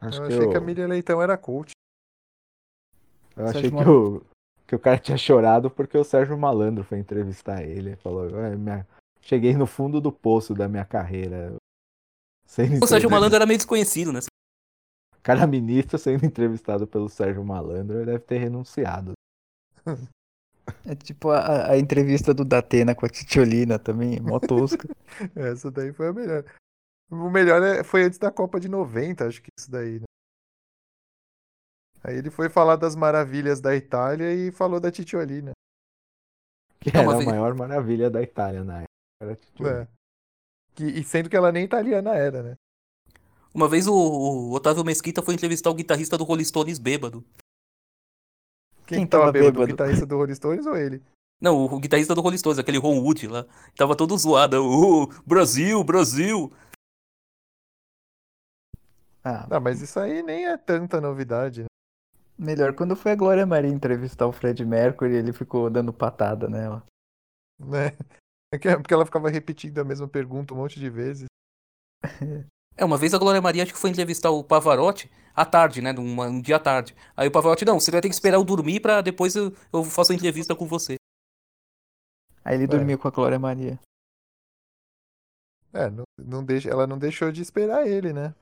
[0.00, 1.75] Acho Eu que achei eu, que a Miriam Leitão era coach.
[3.36, 4.22] Eu achei Sérgio que o,
[4.68, 7.90] que o cara tinha chorado porque o Sérgio Malandro foi entrevistar ele.
[7.90, 8.86] Ele falou, "É, minha-
[9.20, 11.54] cheguei no fundo do poço da minha carreira.
[12.46, 14.20] Sendo O Sérgio Malandro era meio desconhecido, né?
[15.16, 19.12] O cara ministro sendo entrevistado pelo Sérgio Malandro, ele deve ter renunciado.
[20.84, 24.88] É tipo a, a entrevista do Datena com a Titiolina também, mó tosca.
[25.34, 26.44] Essa daí foi a melhor.
[27.10, 30.04] O melhor é- foi antes da Copa de 90, acho que isso daí, né?
[32.02, 35.52] Aí ele foi falar das maravilhas da Itália e falou da Titiolina.
[36.80, 38.92] Que era a maior maravilha da Itália na época.
[39.20, 39.82] Era Titiolina.
[39.82, 39.96] É.
[40.74, 42.54] Que, e sendo que ela nem italiana era, né?
[43.54, 47.24] Uma vez o, o Otávio Mesquita foi entrevistar o guitarrista do Rolling Stones bêbado.
[48.86, 49.48] Quem, Quem tava, tava bêbado?
[49.48, 49.72] O bêbado?
[49.72, 51.02] guitarrista do Rolling Stones ou ele?
[51.40, 53.46] Não, o, o guitarrista do Rolling Stones, aquele Ron Wood lá.
[53.74, 54.62] Tava todo zoado.
[54.62, 56.52] O Brasil, Brasil.
[59.24, 61.66] Ah, Não, mas isso aí nem é tanta novidade, né?
[62.38, 66.84] Melhor quando foi a Glória Maria entrevistar o Fred Mercury, ele ficou dando patada nela.
[67.58, 67.90] né?
[68.54, 71.26] É que- porque ela ficava repetindo a mesma pergunta um monte de vezes.
[72.76, 75.92] É, uma vez a Glória Maria acho que foi entrevistar o Pavarotti à tarde, né?
[75.92, 76.94] num- um dia à tarde.
[77.16, 79.82] Aí o Pavarotti, não, você vai ter que esperar eu dormir pra depois eu, eu
[79.82, 80.94] faço a entrevista com você.
[82.44, 83.80] Aí ele dormiu com a Glória Maria.
[85.72, 88.32] É, não, não deixa, ela não deixou de esperar ele, né?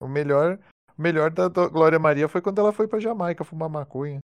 [0.00, 0.58] O melhor,
[0.98, 4.18] melhor da, Glória Maria foi quando ela foi pra Jamaica fumar maconha.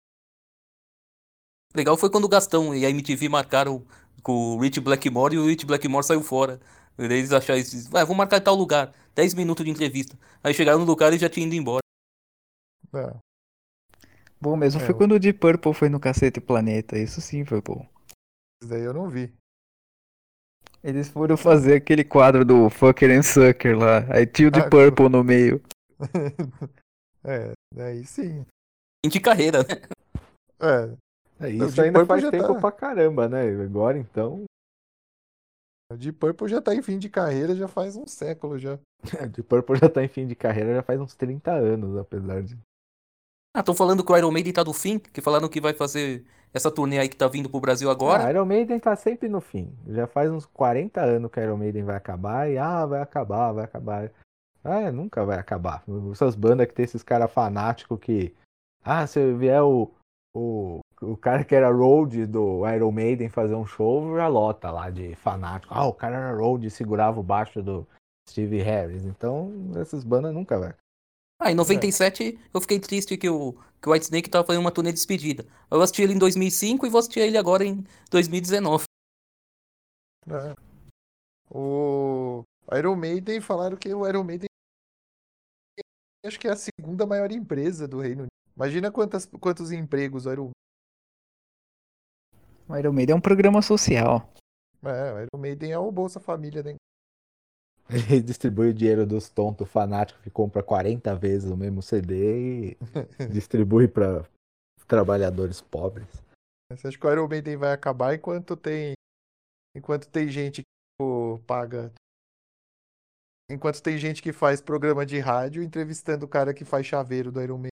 [1.75, 3.85] Legal foi quando o Gastão e a MTV marcaram
[4.23, 6.59] com o Rich Blackmore e o Rich Blackmore saiu fora.
[6.97, 10.17] E daí Eles acharam isso, vai, vou marcar em tal lugar, 10 minutos de entrevista.
[10.43, 11.79] Aí chegaram no lugar e já tinha ido embora.
[12.93, 13.15] É,
[14.41, 17.45] Bom mesmo É, foi o- quando o Deep Purple foi no Cacete Planeta, isso sim
[17.45, 17.85] foi bom.
[18.61, 19.31] isso daí eu não vi.
[20.83, 24.69] Eles foram fazer aquele quadro do Fucker and Sucker lá, aí tinha o Deep Ah,
[24.69, 25.61] Purple no meio.
[27.23, 28.45] é, daí sim.
[29.05, 29.75] Fim de carreira, né?
[30.61, 33.43] É, É, O isso Deep ainda Purple faz já tempo tá- pra caramba, né?
[33.63, 34.43] Agora então,
[35.91, 38.77] o Deep Purple já tá em fim de carreira já faz um século já.
[39.31, 42.57] de Purple já tá em fim de carreira já faz uns 30 anos, apesar de.
[43.55, 46.23] Ah, estão falando que o Iron Maiden tá do fim, que falaram que vai fazer
[46.53, 48.25] essa turnê aí que tá vindo pro Brasil agora.
[48.27, 49.73] Ah, Iron Maiden tá sempre no fim.
[49.87, 53.63] Já faz uns 40 anos que Iron Maiden vai acabar e ah, vai acabar, vai
[53.65, 54.11] acabar.
[54.63, 55.83] Ah, é, nunca vai acabar.
[56.11, 58.33] Essas bandas que tem esses caras fanáticos que.
[58.83, 59.91] Ah, se vier o,
[60.33, 64.89] o, o cara que era road do Iron Maiden fazer um show, já lota lá
[64.89, 65.73] de fanático.
[65.73, 67.87] Ah, o cara era road e segurava o baixo do
[68.29, 69.05] Steve Harris.
[69.05, 70.73] Então, essas bandas nunca vai.
[71.41, 74.91] Ah, em 97 eu fiquei triste que o, que o Whitesnake tava fazendo uma turnê
[74.91, 75.45] de despedida.
[75.71, 78.83] Eu assisti ele em 2005 e vou assistir ele agora em 2019.
[80.27, 80.53] É.
[81.49, 82.43] O
[82.77, 84.48] Iron Maiden falaram que o Iron Maiden
[86.25, 88.29] acho que é a segunda maior empresa do Reino Unido.
[88.55, 90.51] Imagina quantas, quantos empregos o Iron
[92.67, 94.29] O Iron Maiden é um programa social.
[94.83, 96.75] É, o Iron Maiden é o Bolsa Família, né?
[97.89, 102.77] Ele distribui o dinheiro dos tontos fanáticos que compra 40 vezes o mesmo CD e
[103.31, 104.23] distribui para
[104.87, 106.07] trabalhadores pobres.
[106.71, 108.93] Você acha que o Iron Maiden vai acabar enquanto tem
[109.75, 110.67] enquanto tem gente que
[110.99, 111.91] pô, paga
[113.49, 117.41] enquanto tem gente que faz programa de rádio entrevistando o cara que faz chaveiro do
[117.41, 117.69] Iron Maiden.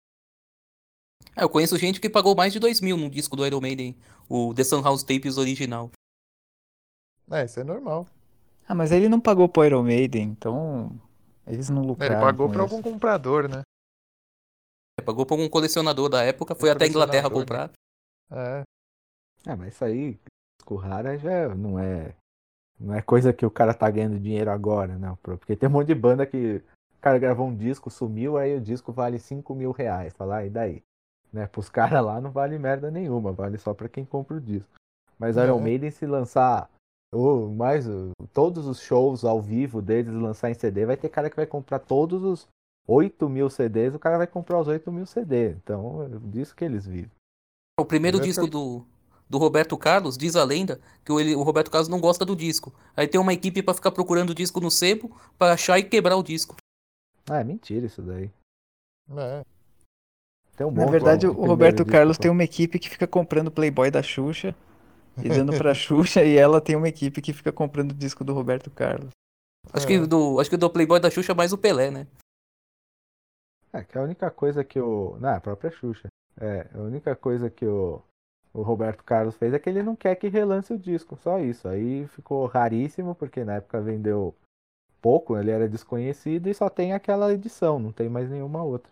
[1.36, 3.96] É, eu conheço gente que pagou mais de 2 mil num disco do Iron Maiden,
[4.28, 5.90] o The Sunhouse Tapes original.
[7.30, 8.06] É, isso é normal.
[8.66, 10.90] Ah, mas ele não pagou pro Iron Maiden, então
[11.46, 12.74] eles não Ele lucraram pagou com pra isso.
[12.74, 13.62] algum comprador, né?
[14.98, 17.72] É, pagou pra um colecionador da época, foi até a Inglaterra colecionador, comprar.
[18.30, 18.62] É.
[19.46, 20.18] É, mas isso aí,
[20.76, 22.14] raro já não é.
[22.80, 25.16] Não é coisa que o cara tá ganhando dinheiro agora, não.
[25.16, 26.62] Porque tem um monte de banda que
[26.96, 30.12] o cara gravou um disco, sumiu, aí o disco vale 5 mil reais.
[30.14, 30.82] Fala, ah, e daí?
[31.32, 31.46] Né?
[31.46, 34.70] Pros caras lá não vale merda nenhuma, vale só pra quem compra o disco.
[35.18, 35.44] Mas É.
[35.44, 36.70] Iron Maiden se lançar
[37.12, 37.86] ou mais
[38.32, 41.78] todos os shows ao vivo deles lançar em CD, vai ter cara que vai comprar
[41.78, 42.46] todos os
[42.86, 45.50] 8 mil CDs, o cara vai comprar os 8 mil CD.
[45.50, 47.10] Então, é disso que eles vivem.
[47.78, 48.84] O primeiro disco do,
[49.28, 52.34] do Roberto Carlos, diz a lenda, que o, ele- o Roberto Carlos não gosta do
[52.36, 52.72] disco.
[52.96, 56.16] Aí tem uma equipe pra ficar procurando o disco no sebo, pra achar e quebrar
[56.16, 56.56] o disco.
[57.28, 58.30] Ah, é mentira isso daí.
[59.16, 59.44] É.
[60.56, 62.22] Tem um Na verdade, de o Roberto disco Carlos só.
[62.22, 64.54] tem uma equipe que fica comprando Playboy da Xuxa
[65.22, 68.32] e dando pra Xuxa, e ela tem uma equipe que fica comprando o disco do
[68.34, 69.10] Roberto Carlos.
[69.72, 69.88] Acho, É.
[69.88, 72.06] que do, acho que do Playboy da Xuxa é mais o Pelé, né?
[73.72, 75.16] É, que a única coisa que o.
[75.20, 76.08] Não, a própria Xuxa.
[76.40, 78.00] É, a única coisa que o,
[78.58, 81.68] o Roberto Carlos fez é que ele não quer que relance o disco, só isso.
[81.68, 84.34] Aí ficou raríssimo, porque na época vendeu
[85.00, 88.90] pouco, ele era desconhecido e só tem aquela edição, não tem mais nenhuma outra.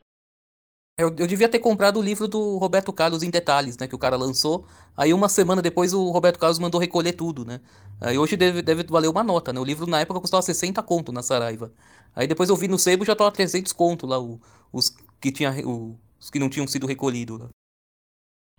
[0.99, 3.87] Eu, eu devia ter comprado o livro do Roberto Carlos em detalhes, né?
[3.87, 4.65] Que o cara lançou.
[4.97, 7.61] Aí uma semana depois o Roberto Carlos mandou recolher tudo, né?
[8.01, 9.61] Aí hoje deve, deve valer uma nota, né?
[9.61, 11.71] O livro na época custava 60 conto na Saraiva.
[12.15, 14.41] Aí depois eu vi no sebo já tava 300 conto lá, o-
[14.73, 14.89] os
[15.21, 17.41] que tinha, o- os que não tinham sido recolhidos.
[17.41, 17.49] lá.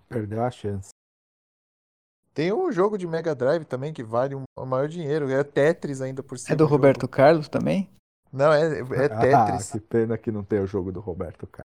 [0.07, 0.89] Perdeu a chance.
[2.37, 5.27] Tem um jogo de Mega Drive também que vale um, o maior dinheiro.
[5.27, 6.53] É Tetris ainda por cima.
[6.53, 6.75] É do jogo.
[6.75, 7.89] Roberto Carlos também?
[8.31, 9.71] Não, é, é Ah, Tetris.
[9.71, 11.65] que pena que não tem o jogo do Roberto Carlos.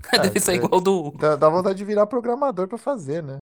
[0.32, 0.54] deve ser é.
[0.54, 1.10] igual do.
[1.10, 3.36] Dá, dá vontade de virar programador pra fazer, né?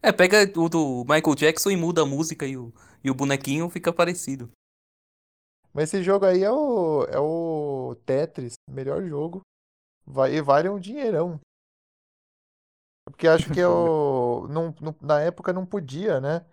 [0.00, 3.68] É, pega o do Michael Jackson e muda a música e o, e o bonequinho
[3.68, 4.52] fica parecido.
[5.74, 9.40] Mas esse jogo aí é o, é o Tetris, melhor jogo.
[10.06, 11.40] Vai, e vale um dinheirão.
[13.04, 16.44] Porque acho que o, não, não- na época não podia, né?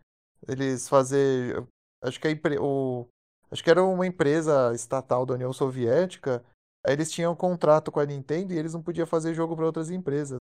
[0.47, 1.63] Eles fazer.
[2.03, 2.31] Acho que, a,
[2.61, 3.07] o,
[3.51, 6.43] acho que era uma empresa estatal da União Soviética.
[6.85, 9.65] Aí eles tinham um contrato com a Nintendo e eles não podiam fazer jogo para
[9.65, 10.37] outras empresas.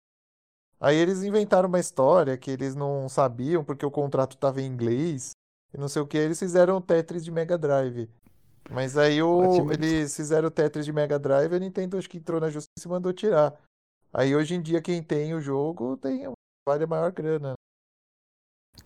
[0.79, 5.31] Aí eles inventaram uma história que eles não sabiam porque o contrato estava em inglês
[5.73, 6.17] e não sei o que.
[6.17, 8.09] Eles fizeram o Tetris de Mega Drive.
[8.69, 12.41] Mas aí o, eles fizeram o Tetris de Mega Drive, a Nintendo acho que entrou
[12.41, 13.53] na justiça e mandou tirar.
[14.13, 16.31] Aí hoje em dia quem tem o jogo tem
[16.67, 17.55] vale a maior grana.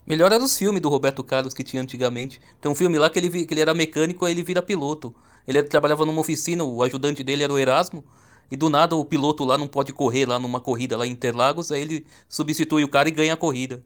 [0.06, 2.40] Melhor era os filmes do Roberto Carlos que tinha antigamente.
[2.62, 5.14] Tem um filme lá que ele, que ele era mecânico, aí ele vira piloto.
[5.46, 8.06] Ele trabalhava numa oficina, o ajudante dele era o Erasmo,
[8.50, 11.72] e do nada o piloto lá não pode correr lá numa corrida lá em Interlagos,
[11.72, 13.84] aí ele substitui o cara e ganha a corrida.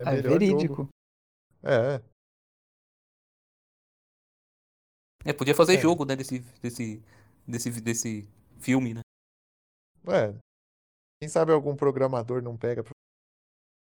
[0.00, 0.74] É Ah, é verídico.
[0.74, 0.88] jogo.
[1.62, 2.02] É,
[5.24, 5.80] É, podia fazer É.
[5.80, 7.02] jogo, né, desse, desse,
[7.48, 8.28] desse, desse
[8.60, 9.03] filme, né?
[10.12, 10.34] É.
[11.20, 12.82] Quem sabe algum programador não pega.
[12.82, 12.92] pra-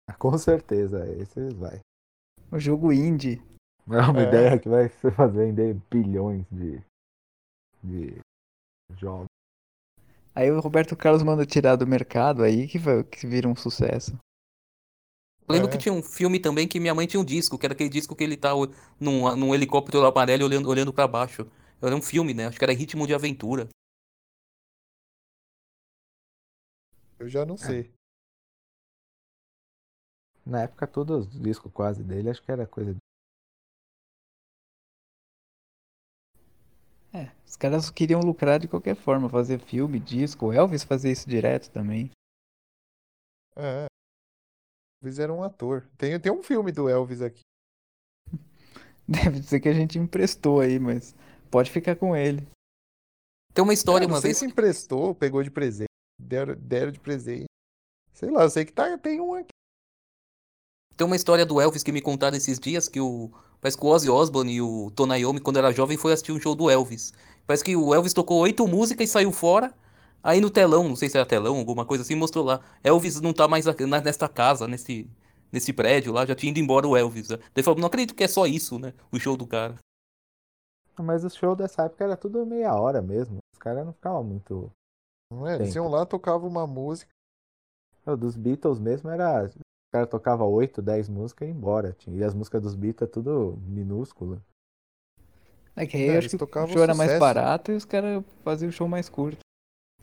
[0.19, 1.79] Com certeza, esse vai.
[2.51, 3.41] O jogo indie.
[3.87, 4.27] É uma É.
[4.27, 6.81] ideia que vai se fazer vender bilhões de,
[7.83, 8.17] de
[8.97, 9.25] jogos.
[10.35, 14.17] Aí o Roberto Carlos manda tirar do mercado aí que, vai, que vira um sucesso.
[15.47, 15.71] Eu lembro É.
[15.71, 18.15] que tinha um filme também que minha mãe tinha um disco, que era aquele disco
[18.15, 18.51] que ele tá
[18.99, 21.45] num, num helicóptero amarelo olhando, olhando para baixo.
[21.81, 22.47] Era um filme, né?
[22.47, 23.67] Acho que era Ritmo de Aventura.
[27.19, 27.93] Eu já não sei.
[30.45, 32.99] Na época, todos os discos quase dele, acho que era coisa de.
[37.13, 40.47] É, os caras queriam lucrar de qualquer forma, fazer filme, disco.
[40.47, 42.09] O Elvis fazia isso direto também.
[43.55, 43.85] É.
[45.01, 45.87] Elvis era um ator.
[45.97, 47.41] Tem, tem um filme do Elvis aqui.
[49.07, 51.15] Deve ser que a gente emprestou aí, mas
[51.51, 52.47] pode ficar com ele.
[53.53, 54.37] Tem uma história É, não uma sei vez.
[54.39, 55.92] se emprestou, pegou de presente.
[56.23, 57.45] Deram, deram de presente.
[58.13, 59.49] Sei lá, eu sei que tá, tem um aqui.
[60.95, 63.31] Tem uma história do Elvis que me contaram esses dias que o.
[63.59, 66.39] Parece que o Ozzy Osbourne e o Tony Iommi, quando era jovem, foi assistir um
[66.39, 67.13] show do Elvis.
[67.47, 69.73] Parece que o Elvis tocou oito músicas e saiu fora.
[70.21, 72.61] Aí no telão, não sei se era telão, alguma coisa assim, mostrou lá.
[72.83, 75.09] Elvis não tá mais nesta casa, nesse,
[75.51, 77.29] nesse prédio lá, já tinha ido embora o Elvis.
[77.29, 77.37] né?
[77.37, 78.93] Daí ele falou, não acredito que é só isso, né?
[79.11, 79.75] O show do cara.
[80.97, 83.37] Mas o show dessa época era tudo meia hora mesmo.
[83.53, 84.71] Os caras não ficavam muito.
[85.33, 85.55] Não é?
[85.55, 87.09] Eles iam lá, tocavam uma música.
[88.05, 89.45] O dos Beatles mesmo era.
[89.45, 89.53] Os
[89.93, 91.95] caras tocavam 8, 10 músicas e ia embora.
[91.97, 94.41] Tinha- E as músicas dos Beatles é tudo minúsculo.
[95.75, 97.19] É que aí É, eu acho que o show era mais sucesso.
[97.19, 99.39] barato e os caras faziam o show mais curto.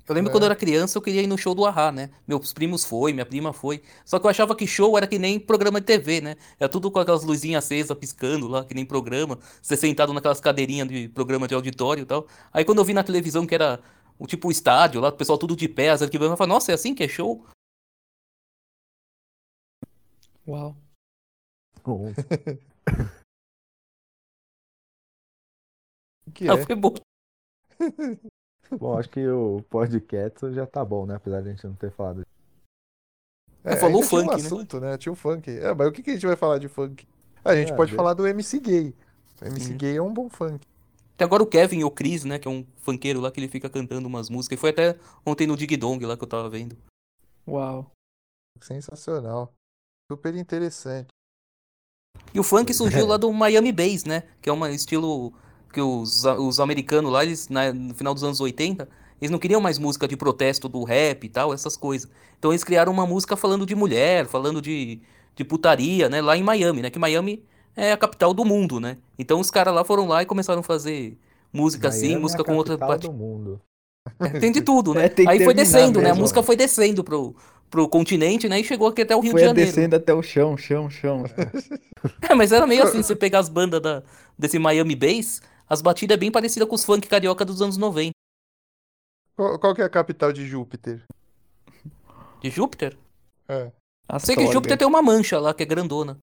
[0.09, 0.33] Eu lembro É.
[0.33, 2.11] quando eu era criança, eu queria ir no show do Ahá, né?
[2.26, 3.81] Meus primos foi, minha prima foi.
[4.05, 6.35] Só que eu achava que show era que nem programa de TV, né?
[6.59, 9.39] Era tudo com aquelas luzinhas acesas piscando lá, que nem programa.
[9.62, 12.26] Você sentado naquelas cadeirinhas de programa de auditório e tal.
[12.53, 13.78] Aí quando eu vi na televisão que era
[14.21, 16.75] o tipo estádio lá, o pessoal tudo de pé, as arquibancas, eu falei, nossa, é
[16.75, 17.45] assim que é show?
[20.47, 20.77] Uau.
[21.87, 22.12] Um-
[26.27, 26.64] O que Ah, é?
[26.64, 26.95] foi bom.
[28.79, 31.16] Bom, acho que o podcast já tá bom, né?
[31.16, 32.25] Apesar de a gente não ter falado.
[33.64, 34.47] É, falou ainda tinha funk, um né?
[34.47, 34.97] assunto, né?
[34.99, 35.51] Tinha o funk.
[35.51, 37.05] É, mas o que, que a gente vai falar de funk?
[37.45, 38.95] A gente É, pode falar do MC Gay.
[39.43, 39.77] O MC Hum.
[39.77, 40.64] Gay é um bom funk.
[41.21, 42.39] Tem agora o Kevin, o Chris, né?
[42.39, 44.57] Que é um funkeiro lá que ele fica cantando umas músicas.
[44.57, 44.97] E foi até
[45.27, 46.79] ontem no Dig Dong lá que eu tava vendo.
[47.47, 47.91] Uau.
[48.62, 49.53] Sensacional.
[50.11, 51.09] Super interessante.
[52.33, 54.23] E o funk surgiu lá do Miami Bass, né?
[54.41, 55.35] Que é um estilo
[55.71, 58.89] que os, os americanos lá, eles, na- no final dos anos 80,
[59.21, 62.11] eles não queriam mais música de protesto do rap e tal, essas coisas.
[62.39, 65.03] Então eles criaram uma música falando de mulher, falando de,
[65.37, 66.23] de putaria, né?
[66.23, 66.89] Lá em Miami, né?
[66.89, 67.45] Que Miami
[67.81, 68.99] é a capital do mundo, né?
[69.18, 71.16] Então os caras lá foram lá e começaram a fazer
[71.53, 73.07] música assim, Miami é música a com outra parte.
[73.07, 73.61] do mundo.
[74.41, 75.07] Tem de tudo, né?
[75.07, 76.07] É, Aí foi descendo, né?
[76.07, 76.22] A mesmo.
[76.22, 77.35] música foi descendo pro,
[77.70, 78.61] pro continente, né?
[78.61, 79.70] E chegou aqui até o Rio Foi de Janeiro.
[79.70, 81.24] descendo até o chão, chão, chão.
[82.22, 84.03] É, mas era meio assim, você pegar as bandas da,
[84.39, 88.12] desse Miami Bass, as batidas é bem parecidas com os funk carioca dos anos 90.
[89.37, 91.03] Qual, qual que é a capital de Júpiter?
[92.43, 92.97] De Júpiter?
[93.49, 93.70] É.
[94.18, 96.18] Sei que Júpiter tem uma mancha lá, que é grandona.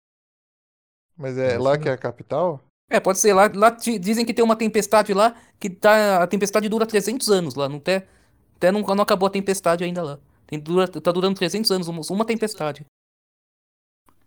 [1.17, 1.81] Mas é lá não.
[1.81, 2.63] que é a capital?
[2.89, 3.51] É, pode ser lá.
[3.53, 7.67] Lá dizem que tem uma tempestade lá, que tá, a tempestade dura 300 anos lá.
[7.67, 8.07] Não até,
[8.55, 10.19] até não, não acabou a tempestade ainda lá.
[10.45, 12.85] Tem, dura, tá durando 300 anos, uma, uma tempestade.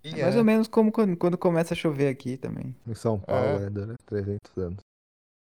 [0.02, 2.74] É mais ou menos como quando, quando começa a chover aqui também.
[2.86, 3.66] Em São Paulo É.
[3.66, 4.78] é, dura 300 anos.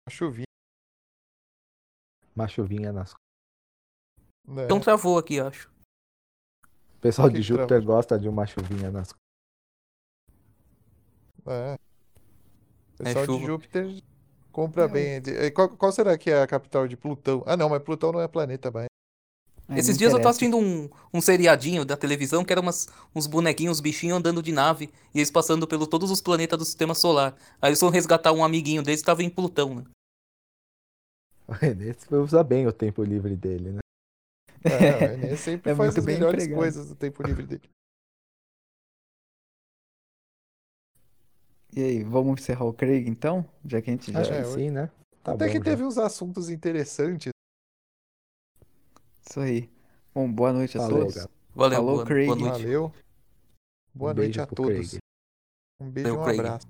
[0.06, 0.44] Uma chuvinha.
[2.34, 3.14] Uma chuvinha nas
[4.46, 4.64] Né?
[4.64, 5.70] Então travou aqui, acho.
[6.96, 9.14] O pessoal Que de que Júpiter gosta de uma chuvinha nas
[11.48, 11.78] É.
[13.00, 13.46] O pessoal de chuva.
[13.46, 14.02] Júpiter
[14.52, 15.20] compra bem.
[15.20, 17.42] De- eh, Qual, qual será que é a capital de Plutão?
[17.46, 18.86] Ah, não, mas Plutão não é planeta, mas.
[19.70, 20.30] É, Esses dias eu tava interessa.
[20.30, 24.50] assistindo um, um seriadinho da televisão que era umas, uns bonequinhos, uns bichinhos andando de
[24.50, 27.36] nave e eles passando pelo todos os planetas do sistema solar.
[27.60, 29.84] Aí eles foram resgatar um amiguinho deles que tava em Plutão, né?
[31.46, 33.80] O Renê usa bem o tempo livre dele, né?
[34.64, 34.68] É,
[35.08, 36.58] o Enem sempre É faz as bem melhores empregado.
[36.58, 37.70] coisas no tempo livre dele.
[41.74, 43.44] E aí, vamos encerrar o Craig então?
[43.64, 44.20] Já que a gente já.
[44.20, 44.90] Acho É, que sim, né?
[45.22, 45.64] Tá Até bom que já.
[45.64, 47.30] teve uns assuntos interessantes.
[49.28, 49.70] Isso aí.
[50.14, 51.14] Bom, boa noite a Falou, todos.
[51.14, 51.32] galera.
[51.54, 52.26] Valeu, Falou, boa, Craig.
[52.26, 52.62] boa noite.
[52.62, 52.92] Valeu.
[53.94, 54.90] Boa Um noite a todos.
[54.90, 54.98] Craig.
[55.80, 56.66] Um beijo e um abraço.